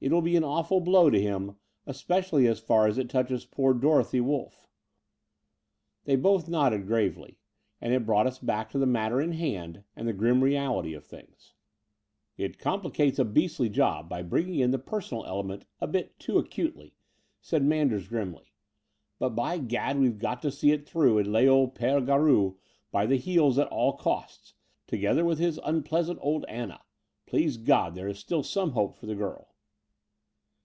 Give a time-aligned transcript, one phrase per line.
[0.00, 3.74] It will be an awful blow to him, especially as far as it touches poor
[3.74, 4.68] Dorothy Wolff."
[6.04, 7.40] They both nodded gravely;
[7.80, 11.04] and it brought us back to the matter in hand and the grim reality of
[11.04, 11.52] things.
[12.36, 14.78] 212 The Door of the Unreal ''It complicates a beastly job by bringing in the
[14.78, 16.94] personal element a bit too acutely/'
[17.40, 18.52] said Manders grimly:
[19.18, 22.54] "but, by gad, we've got to see it through and lay old P6re Garou
[22.92, 24.54] by the heels at all costs,
[24.86, 26.82] together with his unpleasant old Anna.
[27.26, 29.46] Please God, there is still some hope for the girl.